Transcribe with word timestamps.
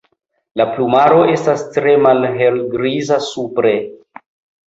La 0.59 0.65
plumaro 0.75 1.19
estas 1.33 1.65
tre 1.75 1.93
malhelgriza 2.05 3.19
supre. 3.27 3.75